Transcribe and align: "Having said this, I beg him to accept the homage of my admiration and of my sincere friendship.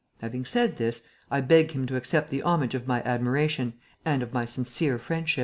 "Having 0.19 0.45
said 0.45 0.77
this, 0.77 1.03
I 1.29 1.41
beg 1.41 1.73
him 1.73 1.85
to 1.85 1.95
accept 1.95 2.31
the 2.31 2.41
homage 2.41 2.73
of 2.73 2.87
my 2.87 3.03
admiration 3.03 3.73
and 4.03 4.23
of 4.23 4.33
my 4.33 4.45
sincere 4.45 4.97
friendship. 4.97 5.39